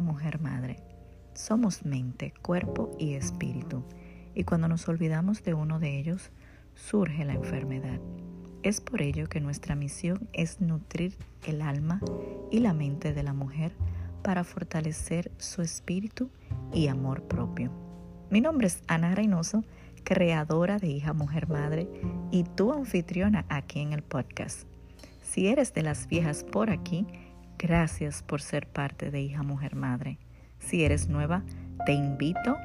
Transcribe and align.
mujer, 0.00 0.40
madre. 0.40 0.82
Somos 1.34 1.84
mente, 1.84 2.32
cuerpo 2.42 2.90
y 2.98 3.14
espíritu, 3.14 3.84
y 4.34 4.44
cuando 4.44 4.68
nos 4.68 4.88
olvidamos 4.88 5.42
de 5.42 5.54
uno 5.54 5.78
de 5.78 5.98
ellos, 5.98 6.30
surge 6.74 7.24
la 7.24 7.34
enfermedad. 7.34 8.00
Es 8.62 8.80
por 8.80 9.02
ello 9.02 9.28
que 9.28 9.40
nuestra 9.40 9.76
misión 9.76 10.28
es 10.32 10.60
nutrir 10.60 11.16
el 11.46 11.62
alma 11.62 12.00
y 12.50 12.60
la 12.60 12.72
mente 12.72 13.12
de 13.12 13.22
la 13.22 13.32
mujer 13.32 13.72
para 14.22 14.44
fortalecer 14.44 15.30
su 15.38 15.62
espíritu 15.62 16.30
y 16.72 16.88
amor 16.88 17.22
propio. 17.22 17.70
Mi 18.28 18.40
nombre 18.40 18.66
es 18.66 18.82
Ana 18.88 19.14
Reynoso, 19.14 19.62
creadora 20.02 20.78
de 20.78 20.88
Hija 20.88 21.12
Mujer 21.12 21.48
Madre 21.48 21.88
y 22.32 22.42
tu 22.42 22.72
anfitriona 22.72 23.44
aquí 23.48 23.80
en 23.80 23.92
el 23.92 24.02
podcast. 24.02 24.66
Si 25.22 25.46
eres 25.46 25.74
de 25.74 25.82
las 25.82 26.08
viejas 26.08 26.44
por 26.44 26.70
aquí, 26.70 27.06
gracias 27.58 28.22
por 28.22 28.40
ser 28.42 28.66
parte 28.66 29.10
de 29.10 29.20
Hija 29.20 29.42
Mujer 29.42 29.74
Madre. 29.74 30.18
Si 30.58 30.84
eres 30.84 31.08
nueva, 31.08 31.42
te 31.84 31.92
invito 31.92 32.56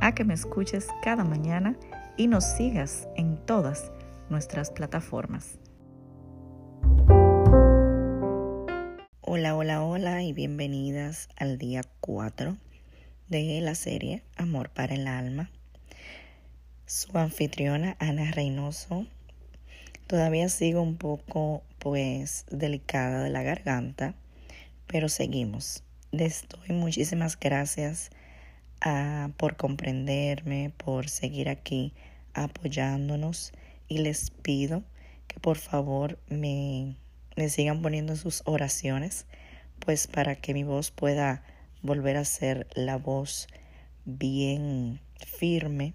a 0.00 0.14
que 0.14 0.24
me 0.24 0.34
escuches 0.34 0.88
cada 1.02 1.24
mañana 1.24 1.76
y 2.16 2.28
nos 2.28 2.44
sigas 2.44 3.08
en 3.16 3.36
todas 3.46 3.92
nuestras 4.30 4.70
plataformas. 4.70 5.58
Hola, 9.20 9.56
hola, 9.56 9.82
hola 9.82 10.22
y 10.22 10.32
bienvenidas 10.32 11.28
al 11.36 11.58
día 11.58 11.82
4 12.00 12.56
de 13.28 13.60
la 13.60 13.74
serie 13.74 14.22
Amor 14.36 14.70
para 14.70 14.94
el 14.94 15.08
Alma. 15.08 15.50
Su 16.86 17.18
anfitriona 17.18 17.96
Ana 17.98 18.30
Reynoso. 18.30 19.06
Todavía 20.06 20.48
sigo 20.48 20.80
un 20.80 20.96
poco 20.96 21.64
pues 21.80 22.46
delicada 22.50 23.24
de 23.24 23.30
la 23.30 23.42
garganta, 23.42 24.14
pero 24.86 25.08
seguimos. 25.08 25.82
Les 26.12 26.46
doy 26.48 26.76
muchísimas 26.76 27.38
gracias 27.38 28.10
ah, 28.80 29.30
por 29.36 29.56
comprenderme, 29.56 30.72
por 30.76 31.08
seguir 31.08 31.48
aquí 31.48 31.92
apoyándonos 32.34 33.52
y 33.88 33.98
les 33.98 34.30
pido 34.30 34.82
que 35.26 35.40
por 35.40 35.58
favor 35.58 36.18
me, 36.28 36.96
sigan 37.48 37.82
poniendo 37.82 38.16
sus 38.16 38.42
oraciones, 38.46 39.26
pues 39.80 40.06
para 40.06 40.36
que 40.36 40.54
mi 40.54 40.64
voz 40.64 40.90
pueda 40.90 41.42
volver 41.82 42.16
a 42.16 42.24
ser 42.24 42.66
la 42.74 42.96
voz 42.96 43.48
bien 44.04 45.00
firme 45.24 45.94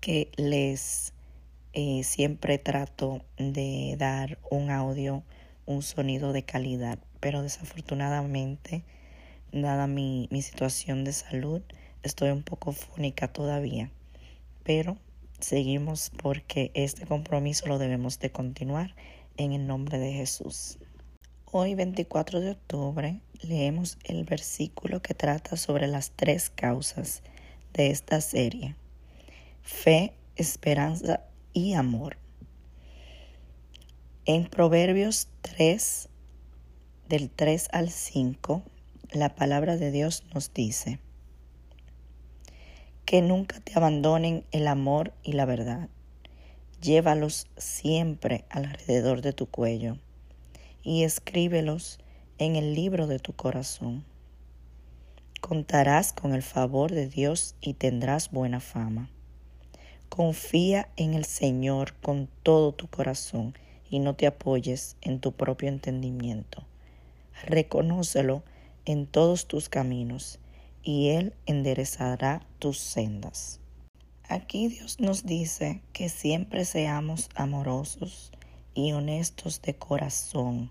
que 0.00 0.30
les 0.36 1.12
eh, 1.72 2.02
siempre 2.04 2.58
trato 2.58 3.24
de 3.38 3.96
dar 3.98 4.38
un 4.50 4.70
audio, 4.70 5.24
un 5.66 5.82
sonido 5.82 6.32
de 6.32 6.44
calidad, 6.44 6.98
pero 7.20 7.42
desafortunadamente, 7.42 8.84
dada 9.52 9.86
mi, 9.86 10.28
mi 10.30 10.42
situación 10.42 11.04
de 11.04 11.12
salud, 11.12 11.62
estoy 12.02 12.30
un 12.30 12.42
poco 12.42 12.72
fónica 12.72 13.28
todavía, 13.28 13.90
pero 14.62 14.96
seguimos 15.40 16.10
porque 16.16 16.70
este 16.74 17.06
compromiso 17.06 17.66
lo 17.66 17.78
debemos 17.78 18.18
de 18.18 18.30
continuar 18.30 18.94
en 19.36 19.52
el 19.52 19.66
nombre 19.66 19.98
de 19.98 20.12
Jesús. 20.12 20.78
Hoy 21.52 21.74
24 21.74 22.40
de 22.40 22.50
octubre 22.52 23.20
leemos 23.42 23.98
el 24.04 24.24
versículo 24.24 25.00
que 25.00 25.14
trata 25.14 25.56
sobre 25.56 25.86
las 25.86 26.10
tres 26.10 26.50
causas 26.50 27.22
de 27.72 27.90
esta 27.90 28.20
serie. 28.20 28.76
Fe, 29.62 30.12
esperanza 30.36 31.20
y 31.52 31.74
amor. 31.74 32.16
En 34.28 34.46
Proverbios 34.46 35.28
3, 35.42 36.08
del 37.08 37.30
3 37.30 37.68
al 37.70 37.90
5, 37.90 38.60
la 39.12 39.36
palabra 39.36 39.76
de 39.76 39.92
Dios 39.92 40.24
nos 40.34 40.52
dice, 40.52 40.98
que 43.04 43.22
nunca 43.22 43.60
te 43.60 43.74
abandonen 43.76 44.44
el 44.50 44.66
amor 44.66 45.12
y 45.22 45.34
la 45.34 45.44
verdad. 45.44 45.88
Llévalos 46.82 47.46
siempre 47.56 48.46
alrededor 48.50 49.22
de 49.22 49.32
tu 49.32 49.46
cuello 49.46 49.96
y 50.82 51.04
escríbelos 51.04 52.00
en 52.38 52.56
el 52.56 52.74
libro 52.74 53.06
de 53.06 53.20
tu 53.20 53.32
corazón. 53.32 54.04
Contarás 55.40 56.12
con 56.12 56.34
el 56.34 56.42
favor 56.42 56.90
de 56.90 57.06
Dios 57.06 57.54
y 57.60 57.74
tendrás 57.74 58.32
buena 58.32 58.58
fama. 58.58 59.08
Confía 60.08 60.88
en 60.96 61.14
el 61.14 61.26
Señor 61.26 61.94
con 62.02 62.28
todo 62.42 62.72
tu 62.72 62.88
corazón 62.88 63.54
y 63.90 63.98
no 63.98 64.14
te 64.14 64.26
apoyes 64.26 64.96
en 65.00 65.20
tu 65.20 65.32
propio 65.32 65.68
entendimiento. 65.68 66.64
Reconócelo 67.44 68.42
en 68.84 69.06
todos 69.06 69.46
tus 69.46 69.68
caminos 69.68 70.38
y 70.82 71.08
Él 71.08 71.34
enderezará 71.46 72.46
tus 72.58 72.78
sendas. 72.78 73.60
Aquí 74.28 74.68
Dios 74.68 74.98
nos 75.00 75.24
dice 75.24 75.82
que 75.92 76.08
siempre 76.08 76.64
seamos 76.64 77.28
amorosos 77.34 78.32
y 78.74 78.92
honestos 78.92 79.62
de 79.62 79.74
corazón 79.74 80.70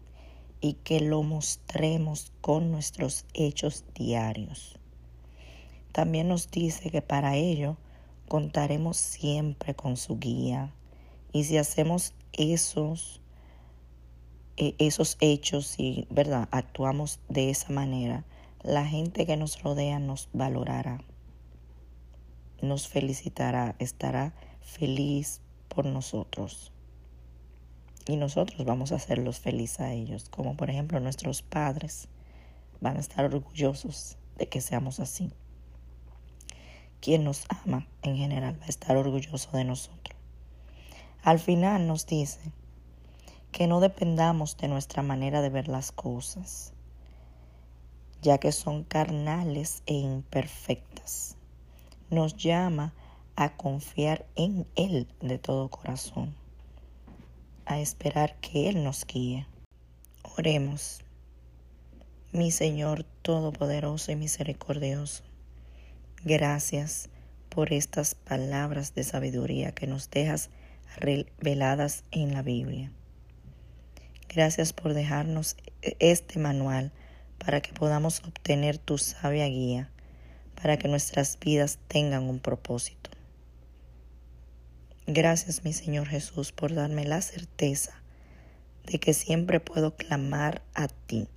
y 0.61 0.73
que 0.73 0.99
lo 0.99 1.23
mostremos 1.23 2.31
con 2.41 2.71
nuestros 2.71 3.25
hechos 3.33 3.85
diarios. 3.93 4.79
También 5.91 6.27
nos 6.27 6.51
dice 6.51 6.89
que 6.89 7.01
para 7.01 7.35
ello 7.35 7.77
contaremos 8.27 8.97
siempre 8.97 9.75
con 9.75 9.95
su 9.95 10.19
guía 10.19 10.73
y 11.31 11.45
si 11.45 11.57
hacemos 11.57 12.13
esos 12.37 13.21
eh, 14.57 14.73
esos 14.77 15.17
hechos 15.19 15.75
y 15.79 16.07
verdad 16.09 16.47
actuamos 16.51 17.19
de 17.27 17.49
esa 17.49 17.73
manera 17.73 18.23
la 18.63 18.85
gente 18.85 19.25
que 19.25 19.37
nos 19.37 19.61
rodea 19.61 19.99
nos 19.99 20.29
valorará, 20.33 21.03
nos 22.61 22.87
felicitará, 22.87 23.75
estará 23.79 24.33
feliz 24.61 25.41
por 25.67 25.85
nosotros. 25.85 26.71
Y 28.07 28.15
nosotros 28.15 28.65
vamos 28.65 28.91
a 28.91 28.95
hacerlos 28.95 29.39
felices 29.39 29.81
a 29.81 29.91
ellos, 29.91 30.29
como 30.29 30.55
por 30.55 30.69
ejemplo 30.69 30.99
nuestros 30.99 31.41
padres 31.41 32.07
van 32.81 32.97
a 32.97 33.01
estar 33.01 33.25
orgullosos 33.25 34.17
de 34.37 34.47
que 34.47 34.61
seamos 34.61 34.99
así. 34.99 35.31
Quien 37.01 37.23
nos 37.23 37.45
ama 37.49 37.87
en 38.01 38.15
general 38.15 38.59
va 38.59 38.65
a 38.65 38.69
estar 38.69 38.97
orgulloso 38.97 39.55
de 39.57 39.65
nosotros. 39.65 40.14
Al 41.25 41.39
final 41.39 41.87
nos 41.87 42.05
dice 42.05 42.39
que 43.51 43.65
no 43.65 43.79
dependamos 43.79 44.57
de 44.57 44.67
nuestra 44.67 45.01
manera 45.01 45.41
de 45.41 45.49
ver 45.49 45.67
las 45.67 45.91
cosas, 45.91 46.71
ya 48.21 48.37
que 48.37 48.51
son 48.51 48.83
carnales 48.83 49.81
e 49.87 49.95
imperfectas. 49.95 51.35
Nos 52.11 52.37
llama 52.37 52.93
a 53.35 53.57
confiar 53.57 54.27
en 54.35 54.67
Él 54.75 55.07
de 55.19 55.39
todo 55.39 55.69
corazón, 55.69 56.35
a 57.65 57.79
esperar 57.79 58.35
que 58.35 58.69
Él 58.69 58.83
nos 58.83 59.03
guíe. 59.07 59.47
Oremos, 60.37 61.01
mi 62.33 62.51
Señor 62.51 63.03
Todopoderoso 63.23 64.11
y 64.11 64.15
Misericordioso, 64.15 65.23
gracias 66.23 67.09
por 67.49 67.73
estas 67.73 68.13
palabras 68.13 68.93
de 68.93 69.03
sabiduría 69.03 69.71
que 69.71 69.87
nos 69.87 70.11
dejas 70.11 70.51
reveladas 70.97 72.03
en 72.11 72.33
la 72.33 72.41
Biblia. 72.41 72.91
Gracias 74.29 74.73
por 74.73 74.93
dejarnos 74.93 75.55
este 75.81 76.39
manual 76.39 76.91
para 77.37 77.61
que 77.61 77.73
podamos 77.73 78.21
obtener 78.23 78.77
tu 78.77 78.97
sabia 78.97 79.47
guía, 79.47 79.89
para 80.61 80.77
que 80.77 80.87
nuestras 80.87 81.39
vidas 81.39 81.79
tengan 81.87 82.23
un 82.23 82.39
propósito. 82.39 83.09
Gracias, 85.07 85.63
mi 85.63 85.73
Señor 85.73 86.07
Jesús, 86.07 86.51
por 86.51 86.73
darme 86.73 87.05
la 87.05 87.21
certeza 87.21 88.01
de 88.85 88.99
que 88.99 89.13
siempre 89.13 89.59
puedo 89.59 89.95
clamar 89.95 90.63
a 90.73 90.87
ti 90.87 91.27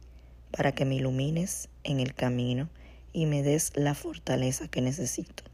para 0.51 0.73
que 0.73 0.85
me 0.85 0.97
ilumines 0.97 1.69
en 1.85 2.01
el 2.01 2.15
camino 2.15 2.69
y 3.13 3.27
me 3.27 3.43
des 3.43 3.73
la 3.77 3.95
fortaleza 3.95 4.69
que 4.69 4.81
necesito. 4.81 5.45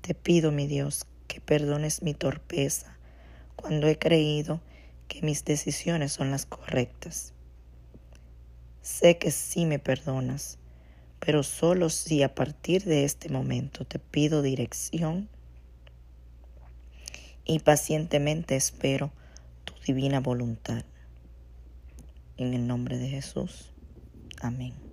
Te 0.00 0.14
pido, 0.14 0.52
mi 0.52 0.66
Dios, 0.66 1.06
que 1.32 1.40
perdones 1.40 2.02
mi 2.02 2.12
torpeza 2.12 2.98
cuando 3.56 3.86
he 3.88 3.98
creído 3.98 4.60
que 5.08 5.22
mis 5.22 5.44
decisiones 5.44 6.12
son 6.12 6.30
las 6.30 6.44
correctas 6.44 7.32
Sé 8.82 9.16
que 9.16 9.30
sí 9.30 9.64
me 9.64 9.78
perdonas, 9.78 10.58
pero 11.20 11.44
solo 11.44 11.88
si 11.88 12.24
a 12.24 12.34
partir 12.34 12.82
de 12.84 13.04
este 13.04 13.28
momento 13.28 13.84
te 13.84 14.00
pido 14.00 14.42
dirección 14.42 15.28
y 17.44 17.60
pacientemente 17.60 18.56
espero 18.56 19.12
tu 19.64 19.74
divina 19.86 20.18
voluntad. 20.18 20.84
En 22.36 22.54
el 22.54 22.66
nombre 22.66 22.98
de 22.98 23.08
Jesús. 23.08 23.72
Amén. 24.40 24.91